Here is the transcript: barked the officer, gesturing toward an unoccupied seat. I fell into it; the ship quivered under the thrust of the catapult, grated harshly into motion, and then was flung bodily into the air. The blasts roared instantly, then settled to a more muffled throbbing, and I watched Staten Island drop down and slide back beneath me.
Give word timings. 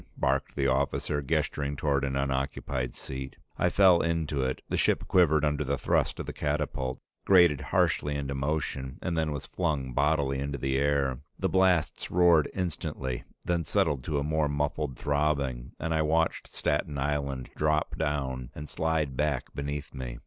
barked 0.17 0.55
the 0.55 0.65
officer, 0.65 1.21
gesturing 1.21 1.75
toward 1.75 2.03
an 2.03 2.15
unoccupied 2.15 2.95
seat. 2.95 3.35
I 3.59 3.69
fell 3.69 4.01
into 4.01 4.41
it; 4.41 4.63
the 4.67 4.75
ship 4.75 5.07
quivered 5.07 5.45
under 5.45 5.63
the 5.63 5.77
thrust 5.77 6.19
of 6.19 6.25
the 6.25 6.33
catapult, 6.33 6.99
grated 7.23 7.61
harshly 7.61 8.15
into 8.15 8.33
motion, 8.33 8.97
and 9.03 9.15
then 9.15 9.31
was 9.31 9.45
flung 9.45 9.93
bodily 9.93 10.39
into 10.39 10.57
the 10.57 10.75
air. 10.79 11.19
The 11.37 11.49
blasts 11.49 12.09
roared 12.09 12.49
instantly, 12.51 13.25
then 13.45 13.63
settled 13.63 14.03
to 14.05 14.17
a 14.17 14.23
more 14.23 14.49
muffled 14.49 14.97
throbbing, 14.97 15.73
and 15.79 15.93
I 15.93 16.01
watched 16.01 16.51
Staten 16.51 16.97
Island 16.97 17.51
drop 17.55 17.95
down 17.95 18.49
and 18.55 18.67
slide 18.67 19.15
back 19.15 19.53
beneath 19.53 19.93
me. 19.93 20.17